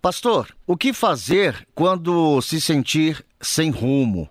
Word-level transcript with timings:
Pastor, 0.00 0.56
o 0.64 0.76
que 0.76 0.92
fazer 0.92 1.66
quando 1.74 2.40
se 2.40 2.60
sentir 2.60 3.24
sem 3.40 3.70
rumo? 3.70 4.30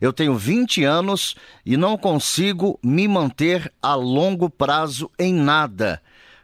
Eu 0.00 0.12
tenho 0.12 0.36
20 0.36 0.84
anos 0.84 1.34
e 1.66 1.76
não 1.76 1.98
consigo 1.98 2.78
me 2.84 3.08
manter 3.08 3.72
a 3.82 3.96
longo 3.96 4.48
prazo 4.48 5.10
em 5.18 5.34
nada. 5.34 6.00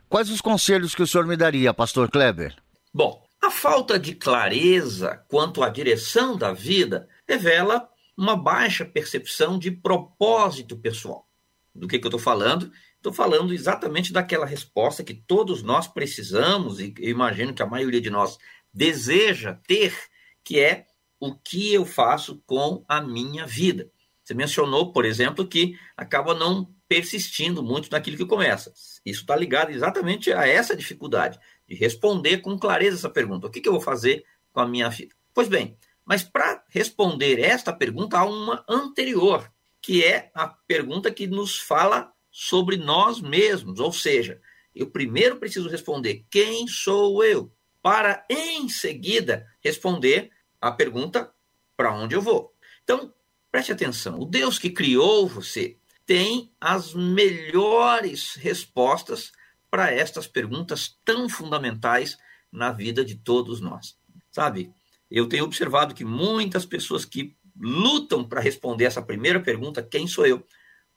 Quais 0.08 0.28
os 0.28 0.40
conselhos 0.40 0.92
que 0.92 1.02
o 1.02 1.06
senhor 1.06 1.24
me 1.24 1.36
daria, 1.36 1.72
Pastor 1.72 2.10
Kleber? 2.10 2.56
Bom, 2.92 3.24
a 3.40 3.48
falta 3.48 3.96
de 3.96 4.12
clareza 4.12 5.24
quanto 5.28 5.62
à 5.62 5.68
direção 5.68 6.36
da 6.36 6.52
vida 6.52 7.08
revela 7.28 7.88
uma 8.16 8.36
baixa 8.36 8.84
percepção 8.84 9.56
de 9.56 9.70
propósito 9.70 10.76
pessoal. 10.76 11.28
Do 11.72 11.86
que, 11.86 11.98
que 11.98 12.06
eu 12.06 12.08
estou 12.08 12.20
falando? 12.20 12.72
Estou 12.96 13.12
falando 13.12 13.52
exatamente 13.52 14.12
daquela 14.12 14.46
resposta 14.46 15.04
que 15.04 15.14
todos 15.14 15.62
nós 15.62 15.86
precisamos, 15.86 16.80
e 16.80 16.94
imagino 16.98 17.52
que 17.52 17.62
a 17.62 17.66
maioria 17.66 18.00
de 18.00 18.10
nós 18.10 18.38
deseja 18.74 19.54
ter, 19.66 19.96
que 20.42 20.58
é 20.58 20.86
o 21.20 21.34
que 21.34 21.72
eu 21.72 21.86
faço 21.86 22.42
com 22.44 22.84
a 22.88 23.00
minha 23.00 23.46
vida. 23.46 23.90
Você 24.22 24.34
mencionou, 24.34 24.92
por 24.92 25.04
exemplo, 25.04 25.46
que 25.46 25.78
acaba 25.96 26.34
não 26.34 26.74
persistindo 26.88 27.62
muito 27.62 27.90
naquilo 27.90 28.16
que 28.16 28.26
começa. 28.26 28.72
Isso 29.04 29.20
está 29.20 29.36
ligado 29.36 29.70
exatamente 29.70 30.32
a 30.32 30.46
essa 30.46 30.76
dificuldade 30.76 31.38
de 31.68 31.74
responder 31.74 32.38
com 32.38 32.58
clareza 32.58 32.96
essa 32.96 33.10
pergunta: 33.10 33.46
o 33.46 33.50
que, 33.50 33.60
que 33.60 33.68
eu 33.68 33.72
vou 33.72 33.80
fazer 33.80 34.24
com 34.52 34.60
a 34.60 34.66
minha 34.66 34.88
vida? 34.88 35.14
Pois 35.32 35.48
bem, 35.48 35.76
mas 36.04 36.22
para 36.22 36.64
responder 36.68 37.40
esta 37.40 37.72
pergunta, 37.72 38.18
há 38.18 38.24
uma 38.24 38.64
anterior, 38.68 39.50
que 39.80 40.04
é 40.04 40.30
a 40.34 40.48
pergunta 40.48 41.10
que 41.10 41.26
nos 41.26 41.58
fala 41.58 42.12
sobre 42.30 42.76
nós 42.76 43.20
mesmos, 43.20 43.78
ou 43.78 43.92
seja, 43.92 44.40
eu 44.74 44.90
primeiro 44.90 45.36
preciso 45.36 45.68
responder: 45.68 46.24
quem 46.30 46.66
sou 46.66 47.22
eu? 47.24 47.53
Para 47.84 48.24
em 48.30 48.66
seguida 48.66 49.46
responder 49.62 50.30
a 50.58 50.72
pergunta: 50.72 51.30
para 51.76 51.92
onde 51.92 52.14
eu 52.14 52.22
vou? 52.22 52.54
Então, 52.82 53.12
preste 53.52 53.72
atenção: 53.72 54.18
o 54.18 54.24
Deus 54.24 54.58
que 54.58 54.70
criou 54.70 55.28
você 55.28 55.76
tem 56.06 56.50
as 56.58 56.94
melhores 56.94 58.36
respostas 58.36 59.32
para 59.70 59.92
estas 59.92 60.26
perguntas 60.26 60.98
tão 61.04 61.28
fundamentais 61.28 62.16
na 62.50 62.72
vida 62.72 63.04
de 63.04 63.16
todos 63.16 63.60
nós. 63.60 63.98
Sabe, 64.30 64.72
eu 65.10 65.28
tenho 65.28 65.44
observado 65.44 65.94
que 65.94 66.06
muitas 66.06 66.64
pessoas 66.64 67.04
que 67.04 67.36
lutam 67.54 68.26
para 68.26 68.40
responder 68.40 68.84
essa 68.84 69.02
primeira 69.02 69.40
pergunta, 69.40 69.82
quem 69.82 70.06
sou 70.06 70.26
eu? 70.26 70.42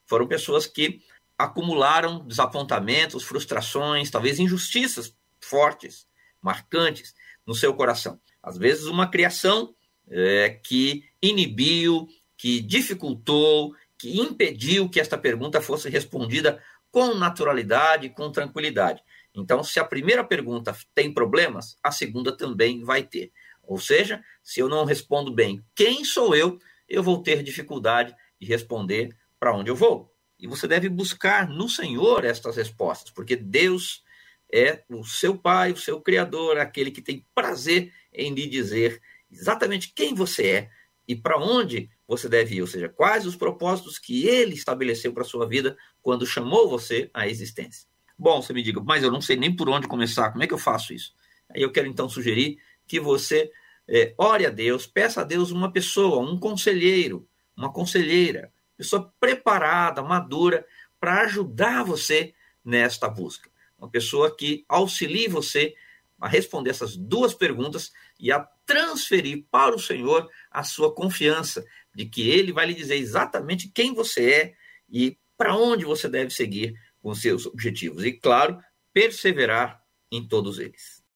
Foram 0.06 0.26
pessoas 0.26 0.66
que 0.66 1.02
acumularam 1.38 2.26
desapontamentos, 2.26 3.24
frustrações, 3.24 4.10
talvez 4.10 4.40
injustiças 4.40 5.14
fortes 5.42 6.08
marcantes 6.42 7.14
no 7.46 7.56
seu 7.56 7.74
coração. 7.74 8.20
Às 8.42 8.58
vezes, 8.58 8.86
uma 8.86 9.08
criação 9.08 9.74
é, 10.10 10.50
que 10.50 11.04
inibiu, 11.22 12.08
que 12.38 12.62
dificultou, 12.62 13.74
que 13.98 14.20
impediu 14.20 14.90
que 14.90 15.00
esta 15.00 15.18
pergunta 15.18 15.60
fosse 15.60 15.90
respondida 15.90 16.62
com 16.92 17.16
naturalidade, 17.16 18.10
com 18.10 18.32
tranquilidade. 18.32 19.02
Então, 19.34 19.64
se 19.64 19.80
a 19.80 19.86
primeira 19.86 20.24
pergunta 20.24 20.76
tem 20.96 21.14
problemas, 21.14 21.78
a 21.84 21.92
segunda 21.92 22.36
também 22.36 22.84
vai 22.84 23.04
ter. 23.04 23.32
Ou 23.64 23.78
seja, 23.78 24.24
se 24.42 24.60
eu 24.60 24.70
não 24.70 24.86
respondo 24.86 25.32
bem 25.32 25.64
quem 25.76 26.04
sou 26.06 26.36
eu, 26.36 26.58
eu 26.88 27.04
vou 27.04 27.22
ter 27.22 27.44
dificuldade 27.44 28.16
de 28.40 28.48
responder 28.48 29.16
para 29.40 29.56
onde 29.56 29.70
eu 29.70 29.76
vou. 29.76 30.12
E 30.40 30.48
você 30.48 30.68
deve 30.68 30.88
buscar 30.88 31.48
no 31.50 31.68
Senhor 31.68 32.24
estas 32.24 32.56
respostas, 32.56 33.12
porque 33.12 33.36
Deus 33.36 34.04
é 34.52 34.84
o 34.90 35.04
seu 35.04 35.38
pai, 35.38 35.72
o 35.72 35.78
seu 35.78 36.00
criador, 36.02 36.58
aquele 36.58 36.92
que 36.92 37.02
tem 37.02 37.26
prazer 37.36 37.94
em 38.14 38.34
lhe 38.34 38.48
dizer 38.48 39.02
exatamente 39.30 39.92
quem 39.94 40.14
você 40.14 40.48
é 40.48 40.70
e 41.08 41.16
para 41.16 41.38
onde 41.38 41.90
você 42.08 42.30
deve 42.30 42.56
ir, 42.56 42.62
ou 42.62 42.68
seja, 42.68 42.90
quais 42.90 43.26
os 43.26 43.36
propósitos 43.36 44.00
que 44.00 44.26
ele 44.26 44.54
estabeleceu 44.54 45.14
para 45.14 45.24
sua 45.24 45.48
vida 45.48 45.78
quando 46.02 46.26
chamou 46.26 46.70
você 46.70 47.10
à 47.14 47.28
existência. 47.28 47.88
Bom, 48.18 48.42
você 48.42 48.54
me 48.54 48.64
diga, 48.64 48.82
mas 48.82 49.04
eu 49.04 49.12
não 49.12 49.22
sei 49.22 49.36
nem 49.36 49.54
por 49.54 49.70
onde 49.70 49.88
começar, 49.88 50.32
como 50.32 50.44
é 50.44 50.48
que 50.48 50.54
eu 50.54 50.58
faço 50.58 50.94
isso? 50.94 51.14
Aí 51.50 51.62
eu 51.62 51.72
quero 51.72 51.88
então 51.88 52.10
sugerir 52.10 52.58
que 52.88 53.00
você 53.00 53.52
é, 53.88 54.14
ore 54.18 54.46
a 54.46 54.50
Deus, 54.50 54.88
peça 54.88 55.22
a 55.22 55.24
Deus 55.24 55.52
uma 55.52 55.72
pessoa, 55.72 56.20
um 56.20 56.38
conselheiro, 56.38 57.28
uma 57.56 57.72
conselheira, 57.72 58.52
pessoa 58.76 59.14
preparada, 59.20 60.02
madura, 60.02 60.66
para 61.00 61.22
ajudar 61.22 61.84
você 61.84 62.34
nesta 62.64 63.08
busca 63.08 63.50
uma 63.78 63.90
pessoa 63.90 64.36
que 64.36 64.66
auxilie 64.68 65.28
você 65.28 65.74
a 66.20 66.28
responder 66.28 66.72
essas 66.72 66.98
duas 66.98 67.34
perguntas 67.34 67.92
e 68.20 68.32
a 68.32 68.40
transferir 68.66 69.46
para 69.52 69.76
o 69.76 69.80
Senhor 69.80 70.28
a 70.50 70.64
sua 70.64 70.94
confiança 70.94 71.64
de 71.94 72.06
que 72.06 72.30
Ele 72.30 72.52
vai 72.52 72.66
lhe 72.66 72.74
dizer 72.74 72.96
exatamente 72.96 73.72
quem 73.74 73.94
você 73.94 74.32
é 74.32 74.54
e 74.90 75.18
para 75.38 75.56
onde 75.56 75.86
você 75.86 76.10
deve 76.10 76.32
seguir 76.32 76.74
com 77.02 77.14
seus 77.14 77.46
objetivos. 77.46 78.04
E, 78.04 78.12
claro, 78.12 78.60
perseverar 78.92 79.82
em 80.12 80.28
todos 80.28 80.58
eles. 80.60 81.04